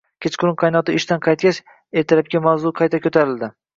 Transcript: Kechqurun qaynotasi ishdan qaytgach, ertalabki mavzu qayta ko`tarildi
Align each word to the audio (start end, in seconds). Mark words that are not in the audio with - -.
Kechqurun 0.25 0.55
qaynotasi 0.61 0.95
ishdan 1.01 1.21
qaytgach, 1.27 1.59
ertalabki 2.03 2.43
mavzu 2.47 2.73
qayta 2.81 3.03
ko`tarildi 3.05 3.51